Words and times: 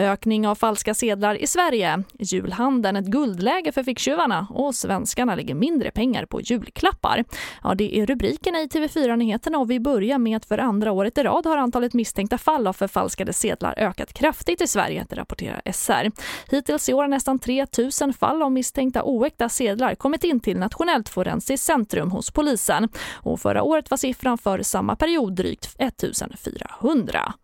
Ökning 0.00 0.48
av 0.48 0.54
falska 0.54 0.94
sedlar 0.94 1.34
i 1.34 1.46
Sverige, 1.46 2.02
julhandeln 2.18 2.96
ett 2.96 3.06
guldläge 3.06 3.72
för 3.72 3.82
ficktjuvarna 3.82 4.46
och 4.50 4.74
svenskarna 4.74 5.34
lägger 5.34 5.54
mindre 5.54 5.90
pengar 5.90 6.26
på 6.26 6.40
julklappar. 6.40 7.24
Ja, 7.62 7.74
det 7.74 7.98
är 7.98 8.06
rubrikerna 8.06 8.60
i 8.60 8.66
TV4-nyheterna 8.66 9.58
och 9.58 9.70
vi 9.70 9.80
börjar 9.80 10.18
med 10.18 10.36
att 10.36 10.44
för 10.44 10.58
andra 10.58 10.92
året 10.92 11.18
i 11.18 11.22
rad 11.22 11.46
har 11.46 11.56
antalet 11.56 11.94
misstänkta 11.94 12.38
fall 12.38 12.66
av 12.66 12.72
förfalskade 12.72 13.32
sedlar 13.32 13.74
ökat 13.76 14.12
kraftigt 14.12 14.60
i 14.60 14.66
Sverige, 14.66 15.06
det 15.08 15.16
rapporterar 15.16 15.62
SR. 15.72 16.10
Hittills 16.50 16.88
i 16.88 16.94
år 16.94 17.02
har 17.02 17.08
nästan 17.08 17.38
3 17.38 17.66
000 18.02 18.12
fall 18.12 18.42
av 18.42 18.52
misstänkta 18.52 19.02
oäkta 19.04 19.48
sedlar 19.48 19.94
kommit 19.94 20.24
in 20.24 20.40
till 20.40 20.58
Nationellt 20.58 21.08
forensiskt 21.08 21.66
centrum 21.66 22.10
hos 22.10 22.30
polisen 22.30 22.88
och 23.14 23.40
förra 23.40 23.62
året 23.62 23.90
var 23.90 23.96
siffran 23.96 24.38
för 24.38 24.62
samma 24.62 24.96
period 24.96 25.32
drygt 25.32 25.76
1 25.78 26.04
400. 26.44 27.34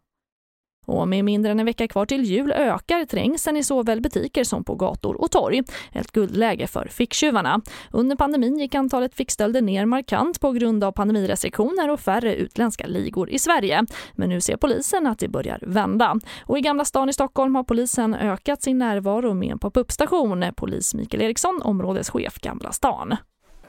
Och 0.86 1.08
med 1.08 1.24
mindre 1.24 1.52
än 1.52 1.60
en 1.60 1.66
vecka 1.66 1.88
kvar 1.88 2.06
till 2.06 2.24
jul 2.24 2.52
ökar 2.52 3.04
trängseln 3.04 3.56
i 3.56 3.62
såväl 3.62 4.00
butiker 4.00 4.44
som 4.44 4.64
på 4.64 4.74
gator 4.74 5.20
och 5.20 5.30
torg. 5.30 5.62
Ett 5.92 6.12
guldläge 6.12 6.66
för 6.66 6.88
ficktjuvarna. 6.90 7.60
Under 7.90 8.16
pandemin 8.16 8.58
gick 8.58 8.74
antalet 8.74 9.14
fickstölder 9.14 9.62
ner 9.62 9.86
markant 9.86 10.40
på 10.40 10.52
grund 10.52 10.84
av 10.84 10.92
pandemirestriktioner 10.92 11.90
och 11.90 12.00
färre 12.00 12.34
utländska 12.34 12.86
ligor 12.86 13.30
i 13.30 13.38
Sverige. 13.38 13.84
Men 14.12 14.28
nu 14.28 14.40
ser 14.40 14.56
polisen 14.56 15.06
att 15.06 15.18
det 15.18 15.28
börjar 15.28 15.58
vända. 15.62 16.16
Och 16.44 16.58
i 16.58 16.60
Gamla 16.60 16.84
stan 16.84 17.08
i 17.08 17.12
Stockholm 17.12 17.54
har 17.54 17.64
polisen 17.64 18.14
ökat 18.14 18.62
sin 18.62 18.78
närvaro 18.78 19.34
med 19.34 19.52
en 19.52 19.58
pop-up-station. 19.58 20.44
Polis 20.56 20.94
Mikael 20.94 21.22
Eriksson, 21.22 21.60
områdeschef 21.62 22.38
Gamla 22.38 22.72
stan 22.72 23.16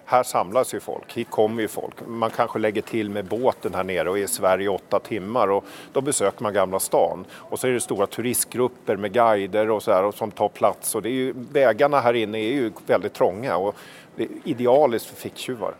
här 0.09 0.23
samlas 0.23 0.73
ju 0.73 0.79
folk, 0.79 1.13
hit 1.13 1.29
kommer 1.29 1.61
ju 1.61 1.67
folk. 1.67 1.95
Man 2.07 2.29
kanske 2.29 2.59
lägger 2.59 2.81
till 2.81 3.09
med 3.09 3.25
båten 3.25 3.73
här 3.73 3.83
nere 3.83 4.09
och 4.09 4.19
är 4.19 4.23
i 4.23 4.27
Sverige 4.27 4.65
i 4.65 4.67
åtta 4.67 4.99
timmar 4.99 5.47
och 5.47 5.65
då 5.93 6.01
besöker 6.01 6.43
man 6.43 6.53
Gamla 6.53 6.79
stan. 6.79 7.25
Och 7.31 7.59
så 7.59 7.67
är 7.67 7.71
det 7.71 7.79
stora 7.79 8.07
turistgrupper 8.07 8.97
med 8.97 9.13
guider 9.13 9.69
och 9.69 9.83
så 9.83 9.91
här 9.91 10.03
och 10.03 10.15
som 10.15 10.31
tar 10.31 10.49
plats 10.49 10.95
och 10.95 11.01
det 11.01 11.09
är 11.09 11.13
ju, 11.13 11.33
vägarna 11.51 11.99
här 11.99 12.13
inne 12.13 12.37
är 12.37 12.53
ju 12.53 12.71
väldigt 12.85 13.13
trånga 13.13 13.57
och 13.57 13.75
det 14.15 14.23
är 14.23 14.29
idealiskt 14.43 15.07
för 15.07 15.15
ficktjuvar. 15.15 15.73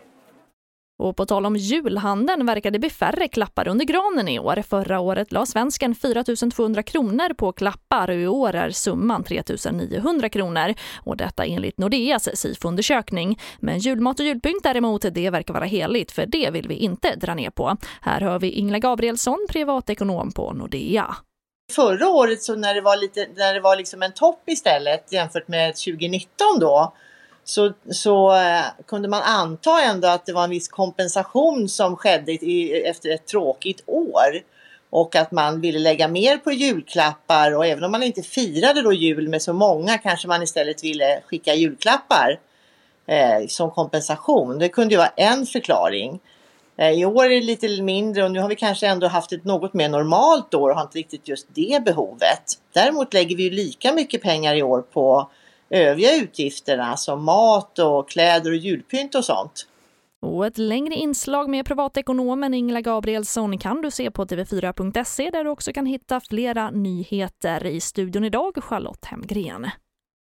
Och 0.98 1.16
på 1.16 1.26
tal 1.26 1.46
om 1.46 1.56
julhandeln 1.56 2.46
verkar 2.46 2.70
det 2.70 2.78
bli 2.78 2.90
färre 2.90 3.28
klappar 3.28 3.68
under 3.68 3.84
granen 3.84 4.28
i 4.28 4.38
år. 4.38 4.62
Förra 4.68 5.00
året 5.00 5.32
la 5.32 5.46
svensken 5.46 5.94
4 5.94 6.24
200 6.24 6.82
kronor 6.82 7.34
på 7.34 7.52
klappar 7.52 8.10
och 8.10 8.16
i 8.16 8.26
år 8.26 8.54
är 8.54 8.70
summan 8.70 9.24
3 9.24 9.42
900 9.72 10.28
kronor. 10.28 10.74
Och 10.96 11.16
detta 11.16 11.44
enligt 11.44 11.78
Nordeas 11.78 12.28
SIFO-undersökning. 12.34 13.40
Men 13.58 13.78
julmat 13.78 14.20
och 14.20 14.26
julpynt 14.26 14.62
däremot, 14.62 15.04
det 15.12 15.30
verkar 15.30 15.54
vara 15.54 15.64
heligt 15.64 16.12
för 16.12 16.26
det 16.26 16.50
vill 16.50 16.68
vi 16.68 16.74
inte 16.74 17.16
dra 17.16 17.34
ner 17.34 17.50
på. 17.50 17.76
Här 18.00 18.20
hör 18.20 18.38
vi 18.38 18.50
Ingela 18.50 18.78
Gabrielsson, 18.78 19.46
privatekonom 19.50 20.32
på 20.32 20.52
Nordea. 20.52 21.16
Förra 21.72 22.08
året 22.08 22.42
så 22.42 22.54
när 22.54 22.74
det 22.74 22.80
var, 22.80 22.96
lite, 22.96 23.28
när 23.36 23.54
det 23.54 23.60
var 23.60 23.76
liksom 23.76 24.02
en 24.02 24.12
topp 24.12 24.42
istället 24.46 25.12
jämfört 25.12 25.48
med 25.48 25.76
2019 25.76 26.28
då 26.60 26.94
så, 27.48 27.72
så 27.90 28.36
eh, 28.36 28.64
kunde 28.86 29.08
man 29.08 29.22
anta 29.22 29.82
ändå 29.82 30.08
att 30.08 30.26
det 30.26 30.32
var 30.32 30.44
en 30.44 30.50
viss 30.50 30.68
kompensation 30.68 31.68
som 31.68 31.96
skedde 31.96 32.32
i, 32.32 32.82
efter 32.86 33.10
ett 33.10 33.26
tråkigt 33.26 33.82
år. 33.86 34.42
Och 34.90 35.16
att 35.16 35.32
man 35.32 35.60
ville 35.60 35.78
lägga 35.78 36.08
mer 36.08 36.36
på 36.36 36.52
julklappar 36.52 37.56
och 37.56 37.66
även 37.66 37.84
om 37.84 37.92
man 37.92 38.02
inte 38.02 38.22
firade 38.22 38.82
då 38.82 38.92
jul 38.92 39.28
med 39.28 39.42
så 39.42 39.52
många 39.52 39.98
kanske 39.98 40.28
man 40.28 40.42
istället 40.42 40.84
ville 40.84 41.20
skicka 41.26 41.54
julklappar 41.54 42.40
eh, 43.06 43.46
som 43.48 43.70
kompensation. 43.70 44.58
Det 44.58 44.68
kunde 44.68 44.94
ju 44.94 44.98
vara 44.98 45.12
en 45.16 45.46
förklaring. 45.46 46.20
Eh, 46.76 46.90
I 46.90 47.04
år 47.04 47.24
är 47.24 47.30
det 47.30 47.40
lite 47.40 47.82
mindre 47.82 48.24
och 48.24 48.30
nu 48.30 48.40
har 48.40 48.48
vi 48.48 48.56
kanske 48.56 48.86
ändå 48.86 49.06
haft 49.06 49.32
ett 49.32 49.44
något 49.44 49.74
mer 49.74 49.88
normalt 49.88 50.54
år 50.54 50.70
och 50.70 50.76
har 50.76 50.82
inte 50.82 50.98
riktigt 50.98 51.28
just 51.28 51.46
det 51.54 51.84
behovet. 51.84 52.44
Däremot 52.72 53.14
lägger 53.14 53.36
vi 53.36 53.42
ju 53.42 53.50
lika 53.50 53.92
mycket 53.92 54.22
pengar 54.22 54.54
i 54.54 54.62
år 54.62 54.82
på 54.82 55.30
övriga 55.70 56.16
utgifterna 56.16 56.96
som 56.96 57.24
mat 57.24 57.78
och 57.78 58.08
kläder 58.08 58.50
och 58.50 58.56
julpynt 58.56 59.14
och 59.14 59.24
sånt. 59.24 59.66
Och 60.20 60.46
ett 60.46 60.58
längre 60.58 60.94
inslag 60.94 61.48
med 61.48 61.66
privatekonomen 61.66 62.54
Ingela 62.54 62.80
Gabrielsson 62.80 63.58
kan 63.58 63.82
du 63.82 63.90
se 63.90 64.10
på 64.10 64.24
tv4.se 64.24 65.30
där 65.30 65.44
du 65.44 65.50
också 65.50 65.72
kan 65.72 65.86
hitta 65.86 66.20
flera 66.20 66.70
nyheter 66.70 67.66
i 67.66 67.80
studion 67.80 68.24
idag, 68.24 68.64
Charlotte 68.64 69.04
Hemgren. 69.04 69.66